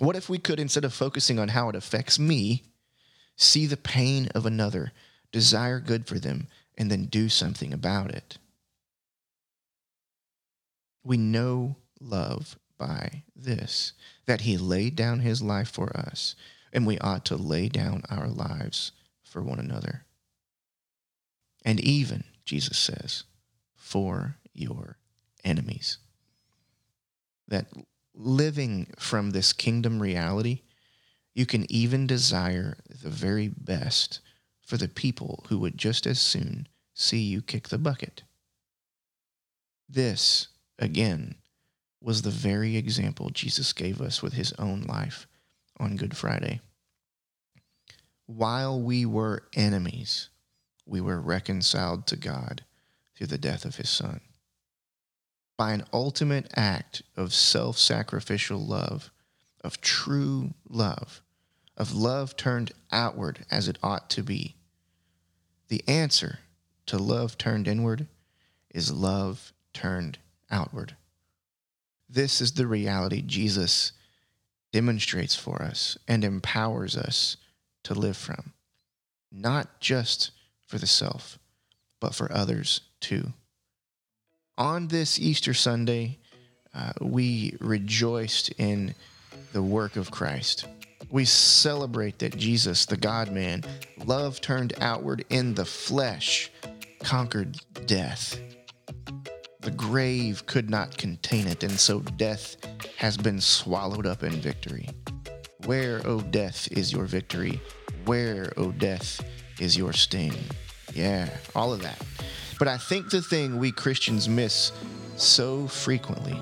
What 0.00 0.16
if 0.16 0.28
we 0.28 0.38
could, 0.38 0.58
instead 0.58 0.84
of 0.84 0.92
focusing 0.92 1.38
on 1.38 1.48
how 1.48 1.68
it 1.68 1.76
affects 1.76 2.18
me, 2.18 2.64
see 3.36 3.66
the 3.66 3.76
pain 3.76 4.28
of 4.34 4.44
another, 4.44 4.90
desire 5.30 5.78
good 5.78 6.08
for 6.08 6.18
them, 6.18 6.48
and 6.76 6.90
then 6.90 7.04
do 7.04 7.28
something 7.28 7.72
about 7.72 8.10
it? 8.10 8.38
We 11.04 11.16
know 11.16 11.76
love 12.00 12.58
by 12.76 13.22
this 13.36 13.92
that 14.26 14.40
he 14.40 14.56
laid 14.56 14.96
down 14.96 15.20
his 15.20 15.40
life 15.40 15.68
for 15.68 15.96
us, 15.96 16.34
and 16.72 16.86
we 16.86 16.98
ought 16.98 17.24
to 17.26 17.36
lay 17.36 17.68
down 17.68 18.02
our 18.10 18.28
lives 18.28 18.92
for 19.22 19.42
one 19.42 19.58
another. 19.58 20.04
And 21.64 21.80
even, 21.80 22.24
Jesus 22.44 22.78
says, 22.78 23.24
for 23.76 24.36
your 24.52 24.98
enemies. 25.44 25.98
That 27.46 27.66
living 28.14 28.92
from 28.98 29.30
this 29.30 29.52
kingdom 29.52 30.00
reality, 30.00 30.62
you 31.34 31.46
can 31.46 31.70
even 31.72 32.06
desire 32.06 32.78
the 32.88 33.10
very 33.10 33.48
best 33.48 34.20
for 34.60 34.76
the 34.76 34.88
people 34.88 35.44
who 35.48 35.58
would 35.58 35.78
just 35.78 36.06
as 36.06 36.20
soon 36.20 36.68
see 36.94 37.20
you 37.20 37.40
kick 37.40 37.68
the 37.68 37.78
bucket. 37.78 38.24
This, 39.88 40.48
again, 40.78 41.36
was 42.02 42.22
the 42.22 42.30
very 42.30 42.76
example 42.76 43.30
Jesus 43.30 43.72
gave 43.72 44.00
us 44.00 44.22
with 44.22 44.34
his 44.34 44.52
own 44.54 44.82
life 44.82 45.26
on 45.78 45.96
Good 45.96 46.16
Friday. 46.16 46.60
While 48.26 48.80
we 48.80 49.06
were 49.06 49.44
enemies, 49.54 50.28
we 50.84 51.00
were 51.00 51.20
reconciled 51.20 52.06
to 52.08 52.16
God 52.16 52.62
through 53.16 53.28
the 53.28 53.38
death 53.38 53.64
of 53.64 53.76
his 53.76 53.90
son. 53.90 54.20
By 55.56 55.72
an 55.72 55.84
ultimate 55.92 56.50
act 56.54 57.02
of 57.16 57.34
self 57.34 57.78
sacrificial 57.78 58.64
love, 58.64 59.10
of 59.62 59.80
true 59.80 60.54
love, 60.68 61.22
of 61.76 61.94
love 61.94 62.36
turned 62.36 62.72
outward 62.92 63.44
as 63.50 63.68
it 63.68 63.78
ought 63.82 64.08
to 64.10 64.22
be, 64.22 64.56
the 65.68 65.82
answer 65.86 66.40
to 66.86 66.96
love 66.96 67.36
turned 67.38 67.68
inward 67.68 68.06
is 68.70 68.92
love 68.92 69.52
turned 69.72 70.18
outward. 70.50 70.96
This 72.08 72.40
is 72.40 72.52
the 72.52 72.66
reality 72.66 73.22
Jesus 73.22 73.92
demonstrates 74.72 75.34
for 75.34 75.62
us 75.62 75.98
and 76.06 76.24
empowers 76.24 76.96
us 76.96 77.36
to 77.84 77.94
live 77.94 78.16
from, 78.16 78.52
not 79.32 79.80
just 79.80 80.30
for 80.66 80.78
the 80.78 80.86
self, 80.86 81.38
but 82.00 82.14
for 82.14 82.30
others 82.32 82.82
too. 83.00 83.32
On 84.56 84.88
this 84.88 85.18
Easter 85.18 85.54
Sunday, 85.54 86.18
uh, 86.74 86.92
we 87.00 87.56
rejoiced 87.60 88.50
in 88.58 88.94
the 89.52 89.62
work 89.62 89.96
of 89.96 90.10
Christ. 90.10 90.66
We 91.10 91.24
celebrate 91.24 92.18
that 92.18 92.36
Jesus, 92.36 92.84
the 92.84 92.96
God 92.96 93.32
man, 93.32 93.64
love 94.04 94.40
turned 94.40 94.74
outward 94.80 95.24
in 95.30 95.54
the 95.54 95.64
flesh, 95.64 96.50
conquered 97.02 97.56
death. 97.86 98.38
The 99.60 99.70
grave 99.72 100.46
could 100.46 100.70
not 100.70 100.96
contain 100.96 101.48
it, 101.48 101.64
and 101.64 101.80
so 101.80 101.98
death 102.16 102.56
has 102.96 103.16
been 103.16 103.40
swallowed 103.40 104.06
up 104.06 104.22
in 104.22 104.30
victory. 104.32 104.88
Where, 105.66 105.98
O 106.06 106.18
oh 106.18 106.20
death, 106.20 106.68
is 106.70 106.92
your 106.92 107.06
victory? 107.06 107.60
Where, 108.04 108.52
O 108.56 108.66
oh 108.66 108.72
death, 108.72 109.20
is 109.58 109.76
your 109.76 109.92
sting? 109.92 110.36
Yeah, 110.94 111.28
all 111.56 111.72
of 111.72 111.82
that. 111.82 112.00
But 112.60 112.68
I 112.68 112.76
think 112.76 113.10
the 113.10 113.20
thing 113.20 113.58
we 113.58 113.72
Christians 113.72 114.28
miss 114.28 114.70
so 115.16 115.66
frequently 115.66 116.40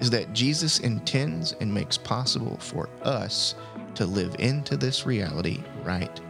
is 0.00 0.10
that 0.10 0.34
Jesus 0.34 0.78
intends 0.80 1.52
and 1.52 1.72
makes 1.72 1.96
possible 1.96 2.58
for 2.58 2.90
us 3.02 3.54
to 3.94 4.04
live 4.04 4.36
into 4.38 4.76
this 4.76 5.06
reality 5.06 5.62
right 5.84 6.20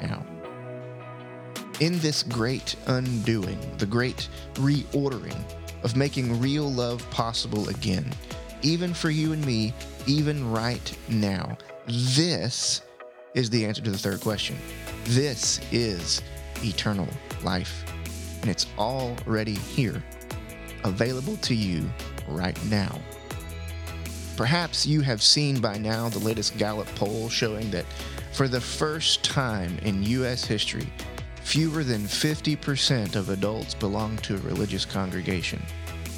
now. 0.00 0.24
In 1.80 1.98
this 1.98 2.22
great 2.22 2.76
undoing, 2.86 3.58
the 3.78 3.86
great 3.86 4.28
reordering 4.54 5.44
of 5.82 5.96
making 5.96 6.40
real 6.40 6.70
love 6.70 7.08
possible 7.10 7.68
again, 7.68 8.06
even 8.62 8.94
for 8.94 9.10
you 9.10 9.32
and 9.32 9.44
me, 9.44 9.74
even 10.06 10.50
right 10.50 10.96
now, 11.08 11.56
this 11.86 12.82
is 13.34 13.50
the 13.50 13.64
answer 13.64 13.82
to 13.82 13.90
the 13.90 13.98
third 13.98 14.20
question. 14.20 14.56
This 15.04 15.60
is 15.72 16.22
eternal 16.62 17.08
life, 17.42 17.84
and 18.40 18.50
it's 18.50 18.66
already 18.78 19.54
here, 19.54 20.02
available 20.84 21.36
to 21.38 21.54
you 21.54 21.90
right 22.28 22.58
now. 22.66 23.00
Perhaps 24.36 24.86
you 24.86 25.00
have 25.02 25.22
seen 25.22 25.60
by 25.60 25.76
now 25.76 26.08
the 26.08 26.18
latest 26.18 26.56
Gallup 26.56 26.88
poll 26.94 27.28
showing 27.28 27.70
that 27.70 27.84
for 28.32 28.48
the 28.48 28.60
first 28.60 29.22
time 29.22 29.78
in 29.82 30.02
U.S. 30.04 30.44
history, 30.44 30.88
fewer 31.44 31.84
than 31.84 32.02
50% 32.02 33.16
of 33.16 33.28
adults 33.28 33.74
belong 33.74 34.16
to 34.18 34.36
a 34.36 34.38
religious 34.38 34.84
congregation. 34.84 35.62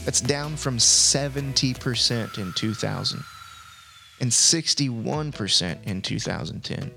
That's 0.04 0.20
down 0.20 0.56
from 0.56 0.78
70% 0.78 2.38
in 2.38 2.52
2000 2.52 3.24
and 4.20 4.30
61% 4.30 5.84
in 5.84 6.02
2010. 6.02 6.92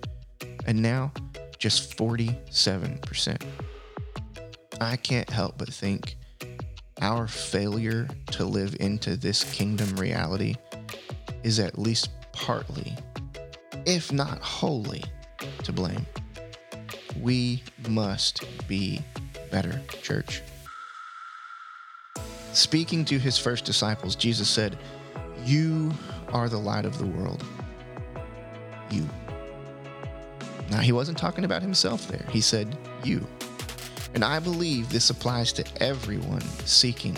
And 0.65 0.81
now, 0.81 1.11
just 1.57 1.97
47%. 1.97 3.41
I 4.79 4.95
can't 4.97 5.29
help 5.29 5.57
but 5.57 5.73
think 5.73 6.17
our 7.01 7.27
failure 7.27 8.07
to 8.31 8.45
live 8.45 8.75
into 8.79 9.15
this 9.15 9.43
kingdom 9.43 9.95
reality 9.95 10.55
is 11.43 11.59
at 11.59 11.79
least 11.79 12.09
partly, 12.33 12.95
if 13.85 14.11
not 14.11 14.39
wholly, 14.39 15.03
to 15.63 15.71
blame. 15.71 16.05
We 17.21 17.63
must 17.88 18.43
be 18.67 19.01
better, 19.51 19.82
church. 20.01 20.41
Speaking 22.53 23.06
to 23.06 23.19
his 23.19 23.38
first 23.38 23.65
disciples, 23.65 24.15
Jesus 24.15 24.49
said, 24.49 24.77
You 25.45 25.91
are 26.30 26.49
the 26.49 26.58
light 26.58 26.86
of 26.86 26.97
the 26.97 27.06
world. 27.06 27.43
You. 28.89 29.08
Now, 30.69 30.80
he 30.80 30.91
wasn't 30.91 31.17
talking 31.17 31.45
about 31.45 31.62
himself 31.62 32.08
there. 32.08 32.25
He 32.32 32.41
said, 32.41 32.75
You. 33.03 33.25
And 34.13 34.23
I 34.23 34.39
believe 34.39 34.89
this 34.89 35.10
applies 35.10 35.53
to 35.53 35.65
everyone 35.82 36.41
seeking 36.65 37.15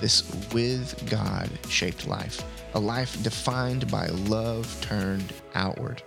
this 0.00 0.30
with 0.52 1.08
God 1.10 1.50
shaped 1.68 2.06
life, 2.06 2.42
a 2.74 2.80
life 2.80 3.22
defined 3.22 3.90
by 3.90 4.06
love 4.06 4.74
turned 4.80 5.32
outward. 5.54 6.02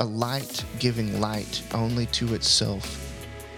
A 0.00 0.04
light 0.04 0.64
giving 0.78 1.20
light 1.20 1.62
only 1.74 2.06
to 2.06 2.32
itself 2.32 3.06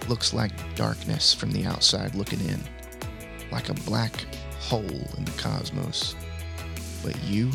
looks 0.09 0.33
like 0.33 0.51
darkness 0.75 1.33
from 1.33 1.53
the 1.53 1.65
outside 1.65 2.15
looking 2.15 2.41
in, 2.41 2.61
like 3.49 3.69
a 3.69 3.73
black 3.73 4.11
hole 4.59 4.83
in 5.17 5.23
the 5.23 5.31
cosmos. 5.37 6.15
But 7.01 7.17
you, 7.23 7.49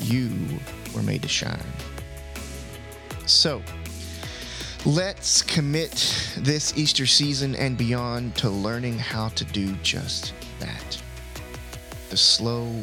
you 0.00 0.30
were 0.94 1.02
made 1.02 1.20
to 1.20 1.28
shine. 1.28 1.60
So, 3.26 3.62
let's 4.86 5.42
commit 5.42 6.26
this 6.38 6.74
Easter 6.74 7.04
season 7.04 7.54
and 7.56 7.76
beyond 7.76 8.34
to 8.36 8.48
learning 8.48 8.98
how 8.98 9.28
to 9.28 9.44
do 9.44 9.74
just 9.82 10.32
that. 10.58 11.02
the 12.08 12.16
slow, 12.16 12.82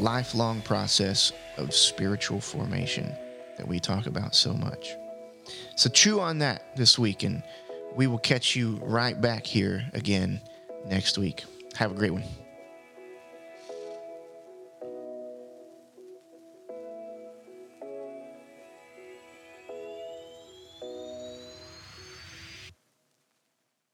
lifelong 0.00 0.62
process 0.62 1.32
of 1.58 1.72
spiritual 1.72 2.40
formation 2.40 3.14
that 3.60 3.68
we 3.68 3.78
talk 3.78 4.06
about 4.06 4.34
so 4.34 4.54
much. 4.54 4.96
So 5.76 5.90
chew 5.90 6.18
on 6.18 6.38
that 6.38 6.74
this 6.76 6.98
week, 6.98 7.24
and 7.24 7.42
we 7.94 8.06
will 8.06 8.18
catch 8.18 8.56
you 8.56 8.80
right 8.82 9.20
back 9.20 9.44
here 9.44 9.84
again 9.92 10.40
next 10.86 11.18
week. 11.18 11.44
Have 11.74 11.92
a 11.92 11.94
great 11.94 12.12
one. 12.12 12.24